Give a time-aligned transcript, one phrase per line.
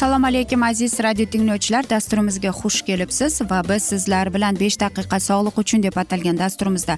[0.00, 1.84] assalomu alaykum aziz radio tinglovchilar.
[1.90, 6.94] Dasturimizga xush kelibsiz va biz sizlar bilan besh daqiqa sog'liq uchun deb atalgan dasturimizda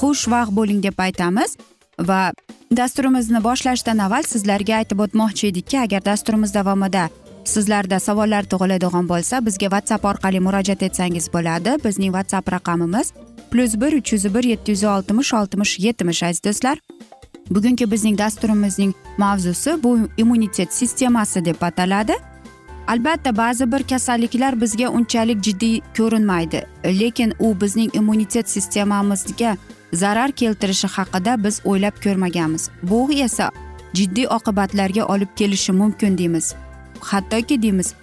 [0.00, 1.54] xushvaqt bo'ling deb aytamiz.
[2.08, 2.32] Va
[2.76, 7.04] dasturimizni boshlashdan avval sizlarga aytib o'tmoqchi edikki agar dasturimiz davomida
[7.52, 11.76] sizlarda savollar tug'iladigan bo'lsa bizga whatsapp orqali murojaat etsangiz bo'ladi.
[11.84, 13.12] Bizning whatsapp raqamimiz
[13.50, 16.76] plyus bir uch yuz bir yetti yuz oltmish oltmish yetmish aziz do'stlar.
[17.50, 22.18] Bugungi bizning dasturimizning mavzusi bu immunitet sistemasi deb ataladi.
[22.86, 29.56] Albatta ba'zi bir kasalliklar bizga unchalik jiddiy ko'rinmaydi lekin u bizning immunitet sistemamizga
[29.92, 33.50] zarar keltirishi haqida biz o'ylab ko'rmaganmiz bu esa
[33.94, 36.54] jiddiy oqibatlarga olib kelishi mumkin deymiz.
[37.00, 37.94] Hattoki deymiz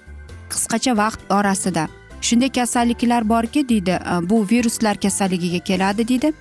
[0.50, 1.88] qisqacha vaqt orasida.
[2.22, 6.34] Shunday kasalliklar borki deydi e, bu viruslar kasalligiga keladi deydi.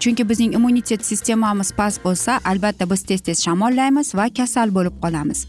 [0.00, 5.46] Chunki bizning immunitet sistemamiz past bo'lsa albatta biz tez tez shamollaymiz va kasal bo'lib qolamiz.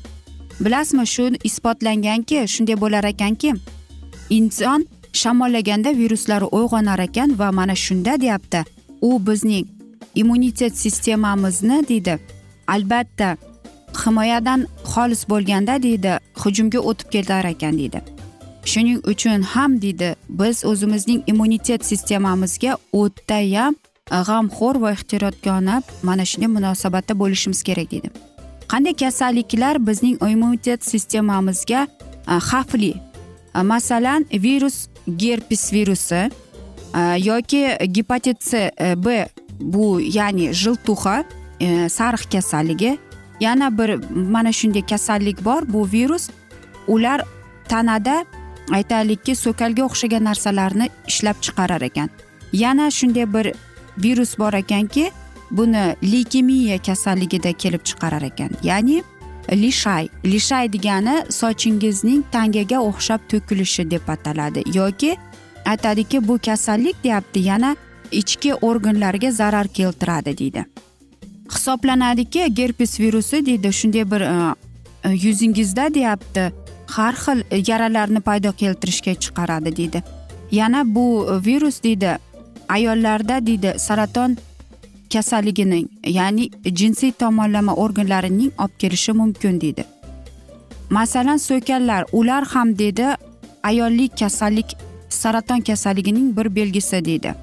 [0.60, 3.54] Bilasizmi shu isbotlanganki shunday bo'lar ekanki
[4.30, 8.64] inson shamollaganda viruslar uyg'onar ekan va mana shunda deyapti.
[9.02, 9.68] U bizning
[10.16, 12.20] immunitet sistemamizni deydi.
[12.68, 13.38] Albatta
[14.06, 18.02] himoyadan xolis bo'lganda deydi hujumga o'tib ketar ekan deydi.
[18.66, 23.76] Shuning uchun ham deydi biz o'zimizning immunitet sistemamizga o'tayam
[24.28, 28.10] g'amxo'r va ehtiyotkona mana shunday munosabatda bo'lishimiz kerak deydi.
[28.70, 31.88] Qanday kasalliklar bizning immunitet sistemamizga
[32.28, 32.94] xavfli?
[33.64, 34.88] Masalan virus
[35.18, 36.30] gerpes virusi
[37.18, 39.28] yoki gepatit c e, b
[39.60, 41.24] bu ya'ni jiltuxa
[41.60, 42.98] e, sariq kasalligi.
[43.40, 46.30] Yana bir mana shunday kasallik bor bu virus
[46.88, 47.22] ular
[47.68, 48.26] tanada
[48.72, 52.10] aytaylikki so'kalga o'xshagan narsalarni ishlab chiqarar ekan.
[52.54, 53.54] Yana shunday bir
[53.98, 55.12] virus bor ekanki
[55.52, 58.50] buni leykemiya kasalligida kelib chiqarar ekan.
[58.64, 59.04] Ya'ni
[59.52, 64.64] lishay lishay degani sochingizning tangaga o'xshab to'kilishi deb ataladi.
[64.74, 65.18] Yoki
[65.66, 67.76] aytadiki bu kasallik deyapti yana
[68.12, 70.66] ichki organlarga zarar keltiradi deydi.
[71.54, 74.56] Hisoblanadiki gerpes virusi deydi shunday bir e,
[75.04, 76.52] e, yuzingizda deyapti
[76.88, 80.04] har xil yaralarni paydo keltirishga chiqaradi deydi.
[80.52, 82.18] Yana bu virus deydi
[82.70, 84.38] ayollarda deydi saraton
[85.14, 89.86] kasalligining ya'ni jinsiy tomonlama organlarining olib kelishi mumkin deydi.
[90.90, 93.08] Masalan so'kallar ular ham deydi
[93.64, 94.78] ayollik kasallik
[95.10, 97.34] saraton kasalligining bir belgisi deydi.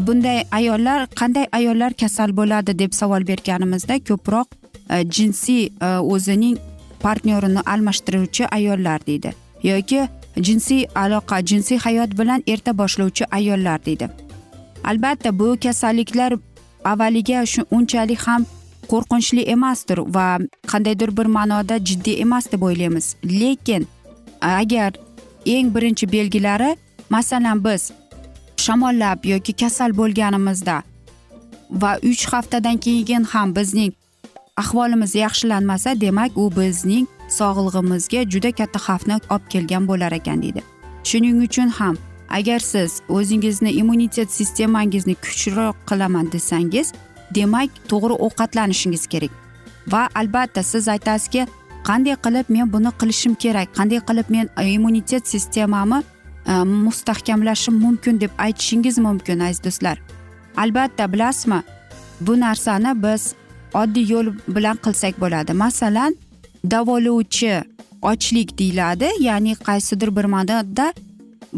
[0.00, 4.46] Bunday ayollar qanday ayollar kasal bo'ladi deb savol berganimizda ko'proq
[4.90, 6.58] e, jinsiy e, o'zining
[7.00, 9.34] partnyorini almashtiruvchi ayollar deydi.
[9.62, 14.08] Yoki jinsiy aloqa jinsiy hayot bilan erta boshlovchi ayollar deydi.
[14.84, 16.34] Albatta bu kasalliklar
[16.84, 18.46] avvaliga shu unchalik ham
[18.90, 20.38] qo'rqinchli emasdir va
[20.70, 23.16] qandaydir bir ma'noda jiddiy emas deb o'ylaymiz.
[23.40, 23.86] Lekin
[24.40, 24.92] agar
[25.46, 26.76] eng birinchi belgilari
[27.10, 27.92] masalan biz
[28.56, 30.82] shamollab yoki kasal bo'lganimizda
[31.70, 33.92] va uch haftadan keyin ham bizning
[34.56, 37.06] ahvolimiz yaxshilanmasa demak u bizning
[37.38, 40.62] sog'lig'imizga juda katta xavfni olib kelgan bo'lar ekan deydi.
[41.08, 41.96] Shuning uchun ham
[42.28, 46.92] agar siz o'zingizni immunitet sistemangizni kuchliroq qilaman desangiz
[47.34, 49.30] demak to'g'ri ovqatlanishingiz kerak.
[49.92, 51.46] Va albatta siz aytasizki
[51.88, 56.02] qanday qilib men buni qilishim kerak qanday qilib men e, immunitet sistemamni
[56.46, 56.52] e,
[56.86, 59.96] mustahkamlashim mumkin deb aytishingiz mumkin aziz do'stlar.
[60.56, 61.62] Albatta bilasizmi
[62.20, 63.34] bu narsani biz
[63.74, 65.52] oddiy yo'l bilan qilsak bo'ladi.
[65.52, 66.16] Masalan
[66.70, 67.62] davolovchi
[68.02, 70.64] ochlik deyiladi ya'ni qaysidir bir modda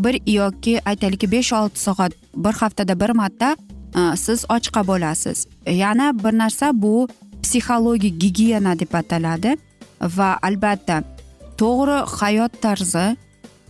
[0.04, 3.56] bir yoki aytaylik besh olti soat bir haftada bir marta
[3.96, 5.46] e, siz ochqa bo'lasiz.
[5.66, 7.08] Yana bir narsa bu
[7.42, 9.56] psixologik gigiyena deb ataladi
[10.00, 11.02] va albatta
[11.60, 13.06] to'g'ri hayot tarzi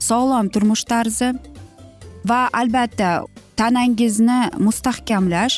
[0.08, 1.28] sog'lom turmush tarzi
[2.30, 3.10] va albatta
[3.56, 5.56] tanangizni mustahkamlash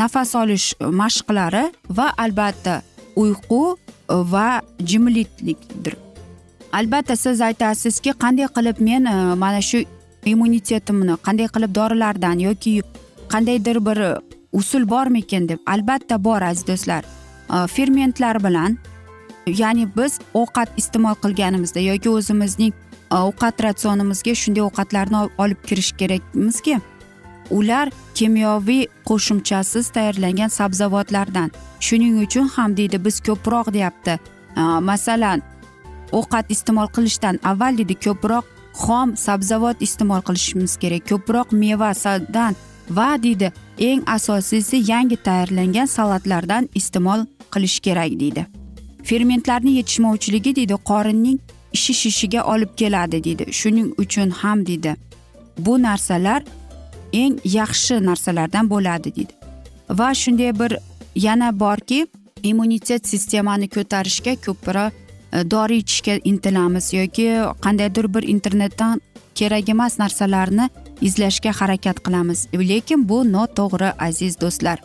[0.00, 0.66] nafas olish
[1.00, 1.64] mashqlari
[1.98, 2.74] va albatta
[3.22, 3.62] uyqu
[4.32, 4.48] va
[4.88, 6.05] jimlikdir
[6.78, 9.82] albatta siz aytasizki qanday qilib men e, mana shu
[10.32, 12.72] immunitetimni qanday qilib dorilardan yoki
[13.32, 13.98] qandaydir bir
[14.60, 17.04] usul bormikin deb albatta bor aziz do'stlar.
[17.54, 18.76] E, fermentlar bilan
[19.46, 26.80] ya'ni biz ovqat iste'mol qilganimizda yoki o'zimizning e, ovqat ratsionimizga shunday ovqatlarni olib kirish kerakmizki
[27.50, 31.50] ular kimyoviy qo'shimchasiz tayyorlangan sabzavotlardan.
[31.80, 34.18] Shuning uchun ham deydi biz ko'proq deyapti.
[34.90, 35.42] Masalan
[36.12, 38.44] ovqat iste'mol qilishdan avval deydi ko'proq
[38.84, 42.54] xom sabzavot iste'mol qilishimiz kerak ko'proq mevadan
[42.90, 48.46] va deydi eng asosiysi yangi tayyorlangan salatlardan iste'mol qilish kerak deydi
[49.08, 51.38] fermentlarni yetishmovchiligi deydi qorinning
[51.82, 54.96] shishishiga olib keladi deydi shuning uchun ham deydi
[55.58, 56.42] bu narsalar
[57.12, 59.32] eng yaxshi narsalardan bo'ladi deydi
[59.98, 60.72] va shunday bir
[61.14, 62.06] yana borki
[62.42, 67.28] immunitet sistemani ko'tarishga ko'proq E, dori ichishga intilamiz yoki
[67.64, 69.00] qandaydir bir internetdan
[69.34, 70.68] kerak emas narsalarni
[71.00, 72.46] izlashga harakat qilamiz.
[72.52, 74.78] Lekin bu noto'g'ri aziz do'stlar.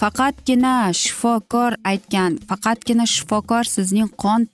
[0.00, 4.46] Faqatgina shifokor aytgan faqatgina shifokor sizning qon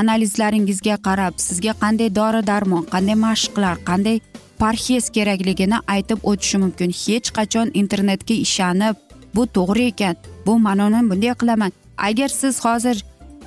[0.00, 4.20] analizlaringizga qarab sizga qanday dori darmon qanday mashqlar qanday
[4.60, 6.90] parhez kerakligini aytib o'tishi mumkin.
[7.02, 8.96] Hech qachon internetga ishonib
[9.34, 10.14] bu to'g'ri ekan
[10.46, 11.72] bu mana uni bunday qilaman.
[12.08, 12.96] Agar siz hozir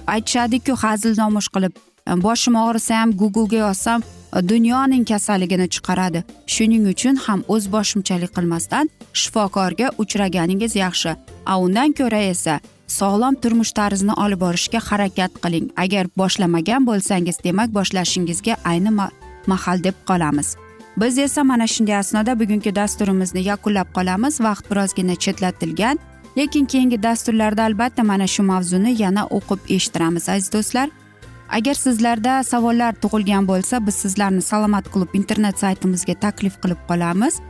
[0.07, 1.73] aytishadiku hazil nomush qilib
[2.07, 6.23] e, boshim og'risa ham googlega yozsam e, dunyoning kasalligini chiqaradi.
[6.53, 8.89] Shuning uchun ham o'z boshimchalik qilmasdan
[9.21, 11.11] shifokorga uchraganingiz yaxshi.
[11.51, 12.59] A undan ko'ra esa
[13.00, 15.65] sog'lom turmush tarzini olib borishga harakat qiling.
[15.83, 18.91] Agar boshlamagan bo'lsangiz demak boshlashingizga ayni
[19.47, 20.56] mahal deb qolamiz.
[20.97, 24.41] Biz esa mana shunday asnoda bugungi dasturimizni yakunlab qolamiz.
[24.47, 25.99] Vaqt birozgina chetlatilgan.
[26.38, 30.89] Lekin keyingi dasturlarda albatta mana shu mavzuni yana o'qib eshittiramiz aziz do'stlar.
[31.50, 37.41] Agar sizlarda savollar tug'ilgan bo'lsa biz sizlarni salomat klub internet saytimizga taklif qilib qolamiz.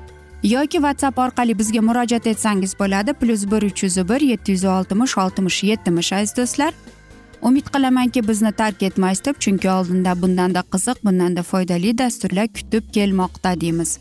[0.43, 5.17] Yoki whatsapp orqali bizga murojaat etsangiz bo'ladi plyus bir uch yuz bir yetti yuz oltmish
[5.17, 6.73] oltmish yetmish aziz do'stlar.
[7.41, 13.61] Umid qilamanki bizni tark etmaysiz deb chunki oldinda bundanda qiziq bundanda foydali dasturlar kutib kelmoqda
[13.61, 13.99] deymiz.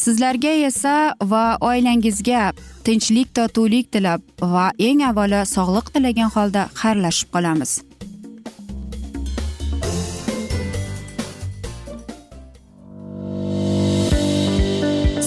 [0.00, 0.94] Sizlarga esa
[1.32, 2.42] va oilangizga
[2.86, 4.22] tinchlik totuvlik tilab
[4.54, 7.72] va eng avvalo sog'liq tilagan holda xayrlashib qolamiz.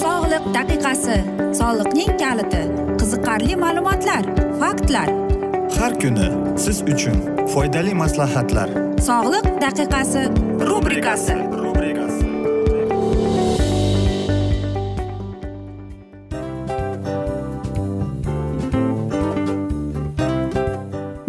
[0.04, 1.18] Sog'liq daqiqasi
[1.60, 2.64] soliqning kaliti
[3.00, 4.24] qiziqarli ma'lumotlar
[4.62, 5.10] faktlar.
[5.78, 6.28] Har kuni
[6.64, 7.18] siz uchun
[7.54, 8.70] foydali maslahatlar.
[9.10, 10.24] Sog'liq daqiqasi
[10.70, 11.38] rubrikasi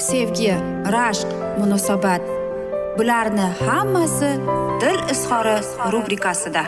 [0.00, 0.54] sevgi
[0.92, 1.28] rashq
[1.58, 2.22] munosabat.
[2.98, 4.30] Bularni hammasi
[4.80, 5.56] dil izhori
[5.92, 6.62] rubrikasida.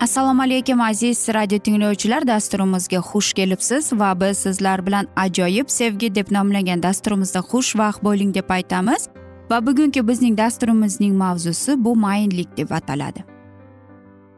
[0.00, 2.26] Assalomu alaykum aziz radio tinglovchilar.
[2.26, 8.50] Dasturimizga xush kelibsiz va biz sizlar bilan ajoyib sevgi deb nomlangan dasturimizda xushvaqt bo'ling deb
[8.50, 9.08] aytamiz.
[9.50, 13.31] Va bugungi bizning dasturimizning mavzusi bu mayinlik deb ataladi.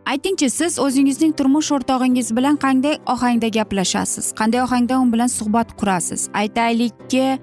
[0.06, 4.32] Aytingchi siz o'zingizning turmush o'rtog'ingiz bilan qanday ohangda gaplashasiz?
[4.38, 6.28] Qanday ohangda u bilan suhbat qurasiz?
[6.34, 7.38] Aytaylikki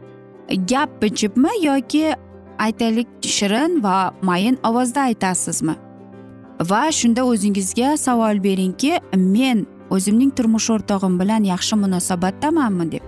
[0.71, 2.15] gap bichibmi yoki
[2.59, 5.75] aytaylik shirin va mayin ovozda aytasizmi?
[6.69, 13.03] Va shunda o'zingizga savol beringki men o'zimning turmush o'rtog'im bilan yaxshi munosabatdamanmi deb.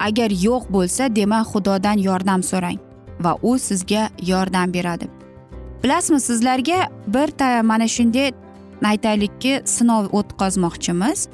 [0.00, 2.78] Agar yo'q bo'lsa demak xudodan yordam so'rang
[3.20, 5.06] va u sizga yordam beradi.
[5.82, 7.28] Bilasizmi sizlarga bir
[7.62, 8.32] mana shunday
[8.84, 11.28] aytaylikki sinov o'tkazmoqchimiz.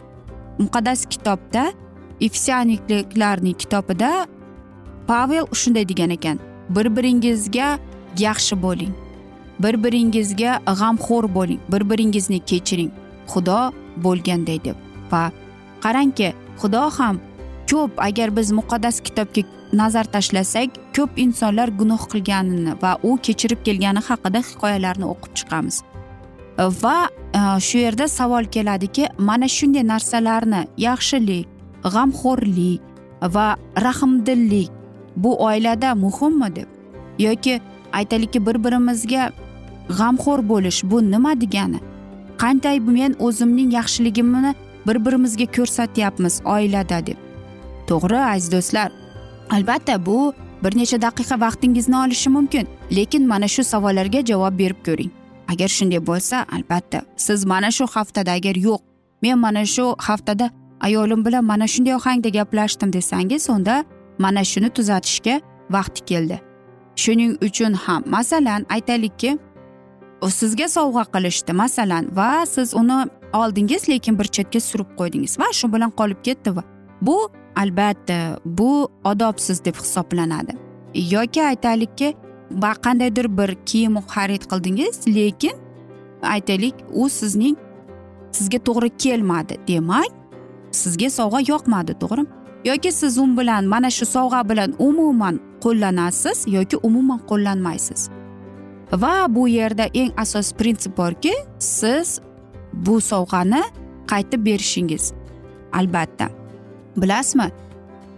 [0.58, 1.72] Muqaddas kitobda
[2.20, 4.26] ifsiyaniklarning kitobida
[5.06, 6.38] pavel shunday degan ekan.
[6.70, 7.78] Bir biringizga
[8.18, 8.94] yaxshi bo'ling.
[9.62, 11.60] Bir biringizga g'amxo'r bo'ling.
[11.72, 12.90] Bir biringizni kechiring.
[13.26, 13.72] Xudo
[14.04, 14.76] bo'lganday deb.
[15.12, 15.30] Va
[15.84, 17.20] qarangki xudo ham
[17.70, 24.00] ko'p agar biz muqaddas kitobga nazar tashlasak ko'p insonlar gunoh qilganini va u kechirib kelgani
[24.08, 25.76] haqida hikoyalarni o'qib chiqamiz.
[26.82, 26.98] Va
[27.35, 31.47] Э, shu yerda savol keladiki mana shunday narsalarni yaxshilik
[31.85, 32.80] g'amxo'rlik
[33.35, 33.56] va
[33.87, 34.70] rahmdillik
[35.16, 36.68] bu oilada muhimmi deb?
[37.18, 37.61] Yoki
[37.92, 39.32] aytaylikki bir birimizga
[39.99, 41.80] g'amxo'r bo'lish bu nima degani?
[42.38, 44.54] Qanday men o'zimning yaxshiligimni
[44.87, 47.18] bir birimizga ko'rsatyapmiz oilada deb?
[47.87, 48.90] To'g'ri aziz do'stlar
[49.50, 50.32] albatta bu
[50.64, 52.66] bir necha daqiqa vaqtingizni olishi mumkin
[52.97, 55.17] lekin mana shu savollarga javob berib ko'ring.
[55.52, 58.80] Agar shunday bo'lsa albatta siz mana shu haftada agar yo'q
[59.22, 60.50] men mana shu haftada
[60.80, 63.84] ayolim bilan mana shunday ohangda gaplashdim desangiz unda
[64.18, 65.40] mana shuni tuzatishga
[65.70, 66.40] vaqti keldi.
[66.96, 69.38] Shuning uchun ham masalan aytaylikki
[70.40, 72.98] sizga sovg'a qilishdi masalan va siz uni
[73.32, 76.62] oldingiz lekin bir chetga surib qo'ydingiz va shu bilan qolib ketdi va
[77.02, 80.52] bu albatta bu odobsiz deb hisoblanadi.
[80.94, 82.14] Yoki aytaylikki
[82.84, 85.56] qandaydir bir kiyim xarid qildingiz lekin
[86.22, 87.56] aytaylik u sizning
[88.32, 89.54] sizga to'g'ri kelmadi.
[89.68, 90.12] Demak
[90.70, 92.28] sizga sovg'a yoqmadi to'g'rimi?
[92.64, 98.10] Yoki siz u bilan mana shu sovg'a bilan umuman qo'llanasiz yoki umuman qo'llanmaysiz?
[98.92, 102.20] Va bu yerda eng asosiy prinsip borki siz
[102.72, 103.62] bu sovg'ani
[104.10, 105.12] qaytib berishingiz
[105.72, 106.28] albatta.
[106.96, 107.48] Bilasizmi?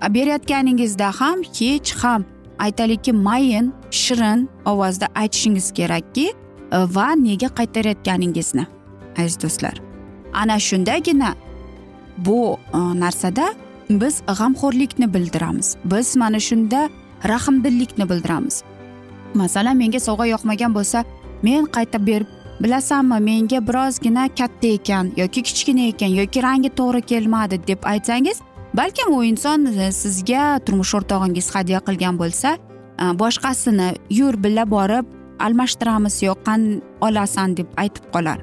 [0.09, 2.25] Berayotganingizda ham hech ham
[2.65, 6.27] aytaylikki mayin shirin ovozda aytishingiz kerakki
[6.73, 8.67] e, va nega qaytarayotganingizni
[9.19, 9.77] aziz do'stlar.
[10.33, 11.35] Ana shundagina
[12.19, 13.47] bu e, narsada
[13.91, 15.77] biz g'amxo'rlikni bildiramiz.
[15.85, 16.89] Biz mana shunda
[17.29, 18.63] rahmdillikni bildiramiz.
[19.35, 21.05] Masalan menga sovg'a yoqmagan bo'lsa
[21.43, 22.27] men qaytib berib
[22.61, 28.43] bilasanmi menga birozgina katta ekan yoki kichkina ekan yoki rangi to'g'ri kelmadi deb aytsangiz
[28.75, 35.07] balkim u inson e, sizga turmush o'rtog'ingiz hadya qilgan bo'lsa e, boshqasini yur birga borib
[35.47, 38.39] almashtiramiz yoqqan olasan deb aytib qolar.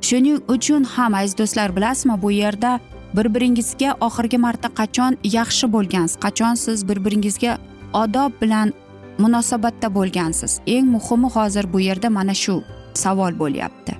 [0.00, 2.80] Shuning uchun ham aziz do'stlar bilasizmi bu yerda
[3.16, 7.58] bir biringizga oxirgi marta qachon yaxshi bo'lgansiz qachon siz bir biringizga
[8.02, 8.72] odob bilan
[9.18, 10.60] munosabatda bo'lgansiz?
[10.66, 12.62] Eng muhimi hozir bu yerda mana shu
[12.94, 13.92] savol bo'lyapti.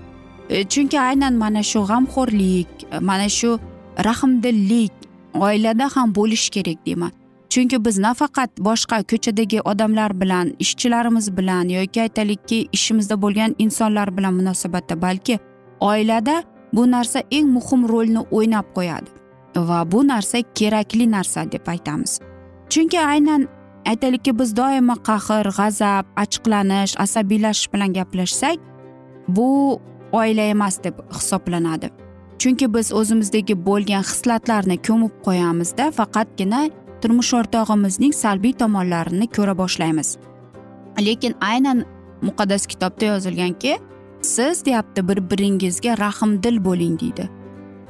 [0.49, 3.59] E, chunki aynan mana shu g'amxo'rlik mana shu
[4.09, 5.02] rahmdillik
[5.35, 7.13] oilada ham bo'lishi kerak deyman.
[7.53, 14.35] Chunki biz nafaqat boshqa ko'chadagi odamlar bilan ishchilarimiz bilan yoki aytaylikki ishimizda bo'lgan insonlar bilan
[14.35, 15.39] munosabatda balki
[15.81, 19.11] oilada bu narsa eng muhim rolni o'ynab qo'yadi
[19.69, 22.21] va bu narsa kerakli narsa deb aytamiz.
[22.73, 23.49] Chunki aynan
[23.87, 28.59] aytaylikki biz doimo qahr g'azab achchiqlanish asabiylashish bilan gaplashsak
[29.29, 29.81] bu
[30.13, 31.91] oila emas deb hisoblanadi.
[32.43, 36.61] Chunki biz o'zimizdagi bo'lgan hislatlarni ko'mib qo'yamizda faqatgina
[37.03, 40.09] turmush o'rtog'imizning salbiy tomonlarini ko'ra boshlaymiz.
[41.07, 41.85] Lekin aynan
[42.27, 43.79] muqaddas kitobda yozilganki
[44.23, 47.29] siz deyapti bir biringizga rahmdil bo'ling deydi.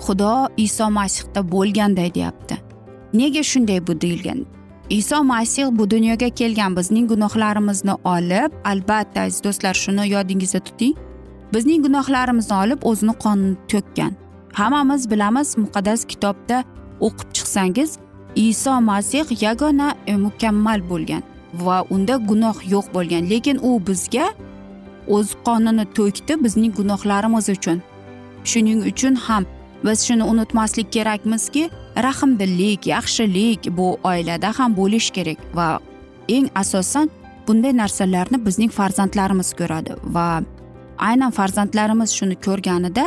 [0.05, 2.57] Xudo iso masihda bo'lganday deyapti.
[3.13, 4.47] Nega shunday bu deyilgan?
[4.91, 10.95] Iso masih bu dunyoga kelgan bizning gunohlarimizni olib albatta aziz do'stlar shuni yodingizda tuting.
[11.55, 14.22] Bizning gunohlarimizni olib o'zini qonini to'kkan
[14.53, 16.65] hammamiz bilamiz muqaddas kitobda
[17.01, 17.91] o'qib chiqsangiz
[18.35, 21.23] iso masih yagona e, mukammal bo'lgan
[21.55, 23.31] va unda gunoh yo'q bo'lgan.
[23.31, 24.27] Lekin u bizga
[25.09, 27.79] o'z qonini to'kdi bizning gunohlarimiz uchun.
[28.45, 29.45] Shuning uchun ham
[29.85, 35.81] biz shuni unutmaslik kerakmizki rahmdillik yaxshilik bu oilada ham bo'lishi kerak va
[36.29, 37.11] eng asosan
[37.47, 40.43] bunday narsalarni bizning farzandlarimiz ko'radi va
[41.09, 43.05] aynan farzandlarimiz shuni ko'rganida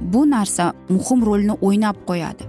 [0.00, 2.44] bu narsa muhim rolni o'ynab qo'yadi.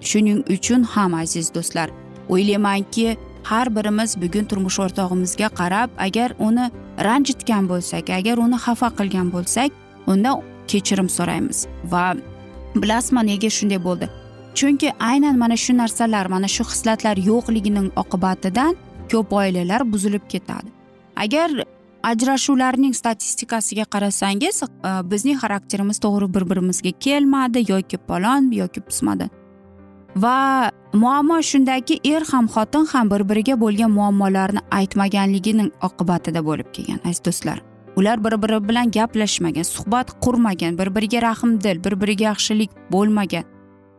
[0.00, 1.88] Shuning uchun ham aziz do'stlar
[2.28, 6.66] o'ylaymanki har birimiz bugun turmush o'rtog'imizga qarab agar uni
[7.06, 9.70] ranjitgan bo'lsak agar uni xafa qilgan bo'lsak
[10.06, 10.30] unda
[10.70, 11.58] kechirim so'raymiz.
[11.92, 12.04] Va
[12.82, 14.06] bilasizmi nega shunday bo'ldi?
[14.58, 18.72] Chunki aynan mana shu narsalar mana shu hislatlar yo'qligining oqibatidan
[19.12, 20.68] ko'p oilalar buzilib ketadi.
[21.16, 21.48] Agar
[22.10, 24.68] ajrashuvlarning statistikasiga qarasangiz e,
[25.10, 29.28] bizning xarakterimiz to'g'ri bir birimizga kelmadi yoki palon yoki pismadi.
[30.16, 37.00] Va muammo shundaki er ham xotin ham bir biriga bo'lgan muammolarni aytmaganligining oqibatida bo'lib kelgan
[37.08, 37.58] aziz do'stlar.
[37.96, 43.44] Ular bir biri bilan gaplashmagan suhbat qurmagan bir biriga rahmdil bir biriga yaxshilik bo'lmagan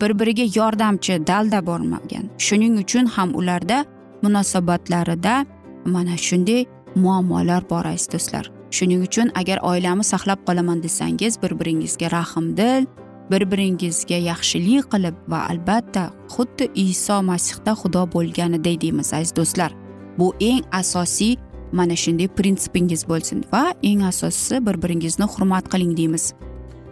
[0.01, 2.25] bir biriga yordamchi dalda bormagan.
[2.37, 3.85] Shuning uchun ham ularda
[4.23, 5.45] munosabatlarida
[5.85, 6.65] mana shunday
[6.95, 8.51] muammolar bor aziz do'stlar.
[8.71, 12.87] Shuning uchun agar oilamni saqlab qolaman desangiz bir biringizga rahmdil
[13.31, 16.03] bir biringizga yaxshilik qilib va albatta
[16.35, 19.71] xuddi iso masihda xudo bo'lganiday deymiz aziz do'stlar.
[20.17, 21.35] Bu eng asosiy
[21.71, 26.33] mana shunday prinsipingiz bo'lsin va eng asosiysi bir biringizni hurmat qiling deymiz.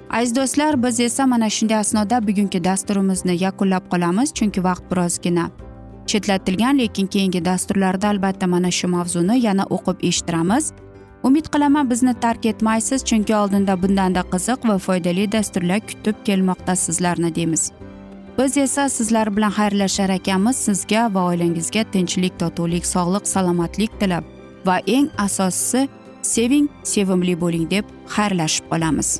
[0.10, 5.46] Aziz do'stlar biz esa mana shunday asnoda bugungi dasturimizni yakunlab qolamiz chunki vaqt birozgina
[6.08, 10.74] chetlatilgan lekin keyingi dasturlarda albatta mana shu mavzuni yana o'qib eshittiramiz.
[11.24, 17.36] Umid qilaman bizni tark etmaysiz chunki oldinda bundanda qiziq va foydali dasturlar kutib kelmoqda sizlarni
[17.36, 17.72] deymiz.
[18.38, 20.56] Biz esa sizlar bilan xayrlashar ekanmiz.
[20.68, 24.24] Sizga va oilangizga tinchlik totuvlik sog'lik salomatlik tilab
[24.66, 25.88] va eng asosiysi
[26.22, 27.86] seving sevimli bo'ling deb
[28.16, 29.20] xayrlashib qolamiz.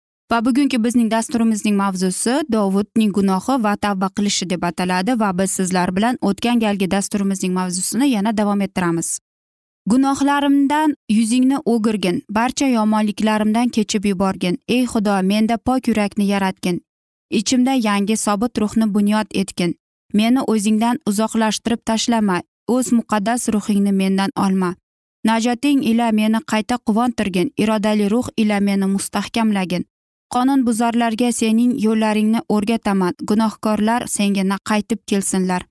[0.31, 5.91] Va bugungi bizning dasturimizning mavzusi dovudning gunohi va tavba qilishi deb ataladi va biz sizlar
[5.95, 9.09] bilan o'tgan galgi dasturimizning mavzusini yana davom ettiramiz.
[9.91, 14.57] Gunohlarimdan yuzingni o'girgin barcha yomonliklarimdan kechib yuborgin.
[14.67, 16.81] Ey xudo menda pok yurakni yaratgin.
[17.29, 19.75] Ichimda yangi sobit ruhni bunyod etgin.
[20.13, 22.41] Meni o'zingdan uzoqlashtirib tashlama.
[22.67, 24.75] O'z muqaddas ruhingni mendan olma.
[25.25, 27.51] Najoting ila meni qayta quvontirgin.
[27.57, 29.90] Irodali ruh ila meni mustahkamlagin.
[30.35, 33.13] Qonunbuzarlarga sening yo'llaringni o'rgataman.
[33.29, 35.61] Gunohkorlar senga qaytib kelsinlar.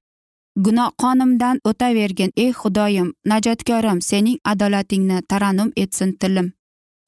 [0.57, 6.53] Gunoh qonimdan o'tavergin ey xudoyim najotkorim sening adolatingni tarannum etsin tilim.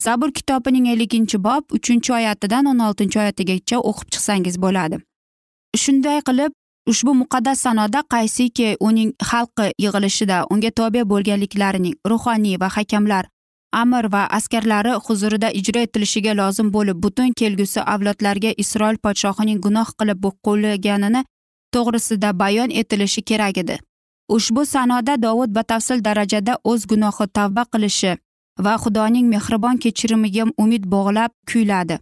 [0.02, 4.96] Zabur kitobining elliginchi bob uchinchi oyatidan o'n oltinchi oyatigacha o'qib chiqsangiz bo'ladi.
[5.82, 6.52] Shunday qilib
[6.86, 13.24] ushbu muqaddas sanoda qaysiki uning xalqi yig'ilishida unga tobe bo'lganliklarining ruhoniy va hakamlar
[13.72, 20.26] amir va askarlari huzurida ijro etilishiga lozim bo'lib butun kelgusi avlodlarga isroil podshohining gunoh qilib
[20.46, 21.24] qo'llaganini
[21.74, 23.78] to'g'risida bayon etilishi kerak edi.
[24.28, 28.12] Ushbu sanoda dovud batafsil darajada o'z gunohi tavba qilishi
[28.64, 31.98] va xudoning mehribon kechirimiga umid bog'lab kuyladi.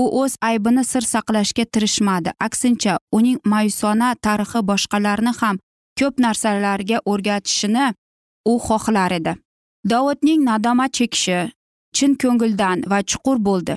[0.00, 5.56] U o'z aybini sir saqlashga tirishmadi aksincha uning mayusona tarixi boshqalarni ham
[5.98, 7.86] ko'p narsalarga o'rgatishini
[8.50, 9.32] u xohlar edi.
[9.90, 11.38] Dovudning nadomat chekishi
[11.96, 13.74] chin ko'ngildan va chuqur bo'ldi.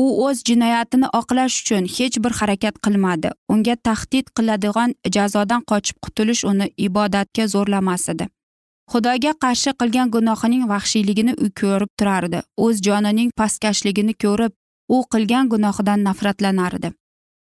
[0.00, 3.30] U o'z jinoyatini oqlash uchun hech bir harakat qilmadi.
[3.52, 8.28] Unga tahdid qiladigan jazodan qochib qutulish uni ibodatga zo'rlamas edi.
[8.92, 12.38] Xudoga qarshi qilgan gunohining vahshiyligini u ko'rib turardi.
[12.64, 14.52] O'z jonining pastkashligini ko'rib
[14.94, 16.90] u qilgan gunohidan nafratlanardi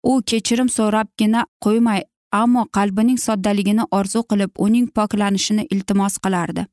[0.02, 2.02] u kechirim so'rabgina qo'ymay
[2.42, 6.66] ammo qalbining soddaligini orzu qilib uning poklanishini iltimos qilardi.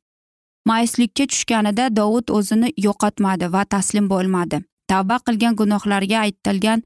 [0.69, 4.58] Mayuslikka tushganida dovud o'zini yo'qotmadi va taslim bo'lmadi.
[4.89, 6.84] Tavba qilgan gunohlarga aytilgan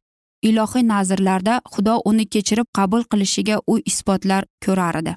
[0.50, 5.14] ilohiy nazrlarda xudo uni kechirib qabul qilishiga u isbotlar ko'rar edi.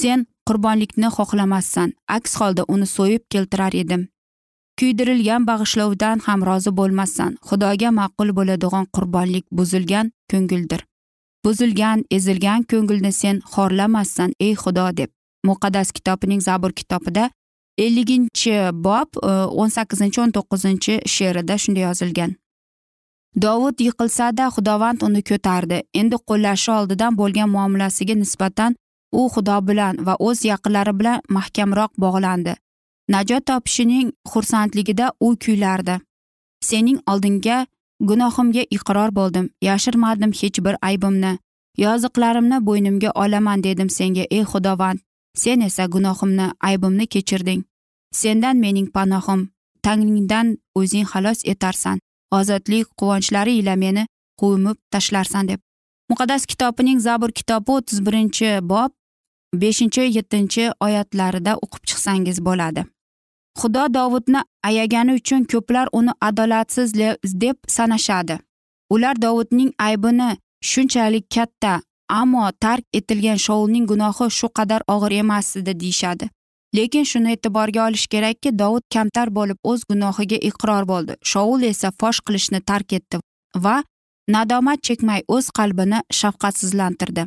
[0.00, 4.02] Sen qurbonlikni xohlamassan aks holda uni so'yib keltirar edim.
[4.78, 7.36] Kuydirilgan bag'ishlovdan ham rozi bo'lmassan.
[7.48, 10.80] Xudoga ma'qul bo'ladigan qurbonlik buzilgan ko'ngildir.
[11.44, 15.10] Buzilgan ezilgan ko'ngilni sen xorlamassan ey xudo deb.
[15.48, 17.30] Muqaddas kitobining zabur kitobida
[17.78, 22.34] elliginchi bob e, o'n sakkizinchi o'n to'qqizinchi she'rida shunday yozilgan.
[23.42, 25.82] Dovud yiqilsada xudovand uni ko'tardi.
[26.00, 28.76] Endi qo'llashi oldidan bo'lgan muomalasiga nisbatan
[29.12, 32.54] u xudo bilan va o'z yaqinlari bilan mahkamroq bog'landi.
[33.14, 35.96] Najot topishining xursandligida u kuylardi.
[36.68, 37.66] Sening oldingga
[38.00, 39.50] gunohimga iqror bo'ldim.
[39.68, 41.32] Yashirmadim hech bir aybimni.
[41.84, 44.98] Yoziqlarimni bo'ynimga olaman dedim senga ey xudovand.
[45.34, 47.62] Sen esa gunohimni aybimni kechirding.
[48.12, 49.50] Sendan mening panohim
[49.82, 51.98] tangringdan o'zing xalos etarsan.
[52.30, 54.06] Ozodlik quvonchlari ila meni
[54.40, 55.60] quvmib tashlarsan deb.
[56.10, 58.90] Muqaddas kitobining zabur kitobi o'ttiz birinchi bob
[59.60, 62.82] beshinchi yettinchi oyatlarida o'qib chiqsangiz bo'ladi.
[63.58, 66.90] Xudo dovudni ayagani uchun ko'plar uni adolatsiz
[67.44, 68.38] deb sanashadi.
[68.94, 70.28] Ular dovudning aybini
[70.70, 71.72] shunchalik katta
[72.08, 76.30] ammo tark etilgan shoulning gunohi shu qadar og'ir emas edi deyishadi.
[76.76, 81.14] Lekin shuni e'tiborga olish kerakki dovud kamtar bo'lib o'z gunohiga iqror bo'ldi.
[81.22, 83.20] Shoul esa fosh qilishni tark etdi
[83.64, 83.76] va
[84.28, 87.26] nadomat chekmay o'z qalbini shafqatsizlantirdi.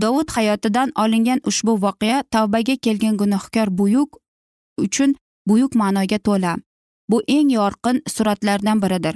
[0.00, 4.18] Dovud hayotidan olingan ushbu voqea tavbaga kelgan gunohkor buyuk
[4.78, 5.14] uchun
[5.48, 6.56] buyuk ma'noga to'la.
[7.10, 9.14] Bu eng yorqin suratlardan biridir.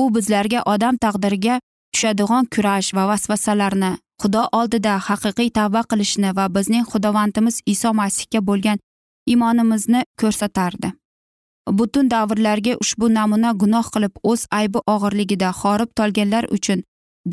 [0.00, 1.60] U bizlarga odam taqdiriga
[1.92, 8.78] tushadigan kurash va vasvasalarni xudo oldida haqiqiy tavba qilishni va bizning xudovandimiz iso masihga bo'lgan
[9.30, 10.92] iymonimizni ko'rsatardi.
[11.78, 16.82] Butun davrlarga ushbu namuna gunoh qilib o'z aybi og'irligida horib tolganlar uchun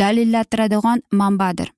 [0.02, 1.72] dalillantiradigan manbadir.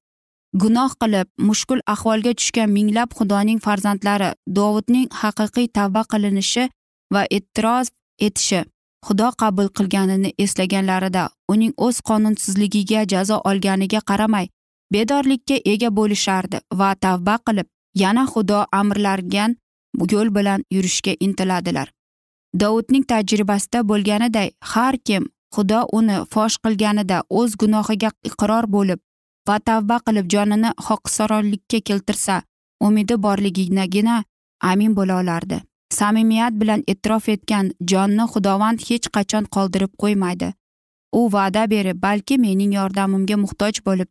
[0.62, 6.64] Gunoh qilib mushkul ahvolga tushgan minglab xudoning farzandlari dovudning haqiqiy tavba qilinishi
[7.14, 7.88] va e'tiroz
[8.28, 8.62] etishi
[9.08, 14.48] xudo qabul qilganini eslaganlarida uning o'z qonunsizligiga jazo olganiga qaramay
[14.94, 17.68] bedorlikka ega bo'lishardi va tavba qilib
[18.04, 19.56] yana xudo amrlargan
[20.12, 21.88] yo'l bilan yurishga intiladilar.
[22.62, 25.24] Dovudning tajribasida bo'lganiday har kim
[25.56, 29.00] xudo uni fosh qilganida o'z gunohiga iqror bo'lib
[29.48, 32.36] va tavba qilib jonini xokisoronlikka keltirsa
[32.88, 34.24] umidi borliginagina
[34.72, 35.58] amin bo'la olardi.
[36.00, 40.50] Samimiyat bilan e'tirof etgan jonni xudovand hech qachon qoldirib qo'ymaydi.
[41.20, 44.10] U va'da berib balki mening yordamimga muhtoj bo'lib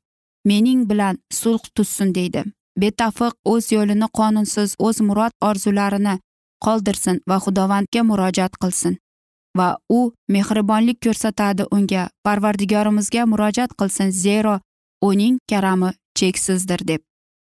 [0.51, 2.45] mening bilan sulh tuzsin deydi.
[2.83, 6.15] Betafiq o'z yo'lini qonunsiz o'z murod orzularini
[6.65, 8.95] qoldirsin va xudovandga murojaat qilsin.
[9.59, 10.01] Va u
[10.35, 14.55] mehribonlik ko'rsatadi unga parvardigorimizga murojaat qilsin zero
[15.11, 17.01] uning karami cheksizdir deb.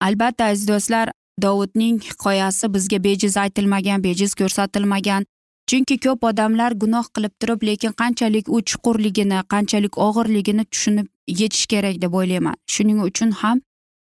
[0.06, 1.10] Albatta aziz do'stlar
[1.42, 5.26] dovudning hikoyasi bizga bejiz aytilmagan bejiz ko'rsatilmagan
[5.68, 11.06] chunki ko'p odamlar gunoh qilib turib lekin qanchalik u chuqurligini qanchalik og'irligini tushunib
[11.40, 12.56] yetish kerak deb o'ylayman.
[12.74, 13.60] Shuning uchun ham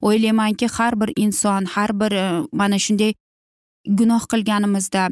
[0.09, 3.13] o'ylaymanki har bir inson har bir e, mana shunday
[3.99, 5.09] gunoh qilganimizda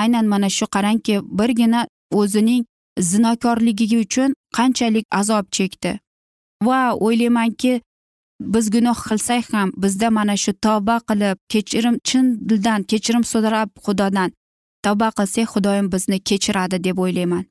[0.00, 1.80] aynan mana shu qarangki birgina
[2.20, 2.64] o'zining
[3.10, 5.98] zinokorligi uchun qanchalik azob chekdi.
[6.66, 7.72] Va o'ylaymanki
[8.40, 14.30] biz gunoh qilsak ham bizda mana shu tavba qilib kechirim chin dildan kechirim so'rab xudodan
[14.84, 17.44] tavba qilsak xudoyim bizni kechiradi deb o'ylayman.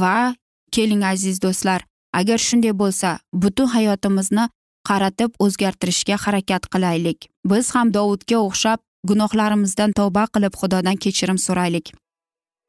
[0.00, 0.34] Va
[0.74, 1.80] keling aziz do'stlar
[2.20, 4.44] agar shunday bo'lsa butun hayotimizni
[4.88, 7.18] qaratib o'zgartirishga harakat qilaylik.
[7.50, 11.92] Biz ham dovudga o'xshab gunohlarimizdan tavba qilib xudodan kechirim so'raylik.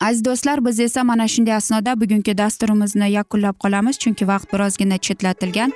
[0.07, 5.71] Aziz do'stlar biz esa mana shunday asnoda bugungi dasturimizni yakunlab qolamiz chunki vaqt birozgina chetlatilgan.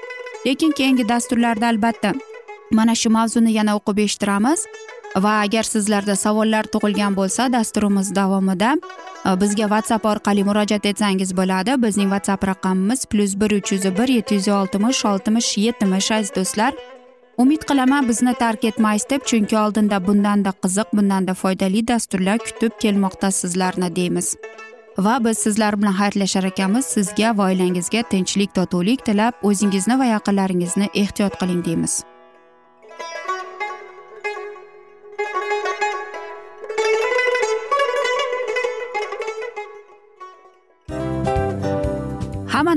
[0.45, 2.13] Lekin keyingi dasturlarda albatta
[2.71, 4.59] mana shu mavzuni yana o'qib eshittiramiz.
[5.15, 8.75] Va agar sizlarda savollar tug'ilgan bo'lsa dasturimiz davomida
[9.25, 11.77] e, bizga whatsapp orqali murojaat etsangiz bo'ladi.
[11.85, 16.73] Bizning whatsapp raqamimiz plyus bir uch yuz bir yetti yuz oltmish oltmish yetmish aziz do'stlar.
[17.37, 23.31] Umid qilaman bizni tark etmaysiz deb chunki oldinda bundanda qiziq bundanda foydali dasturlar kutib kelmoqda
[23.31, 24.35] sizlarni deymiz.
[24.97, 26.85] Va biz sizlar bilan xayrlashar ekanmiz.
[26.85, 32.03] Sizga va oilangizga tinchlik totuvlik tilab o'zingizni va yaqinlaringizni ehtiyot qiling deymiz.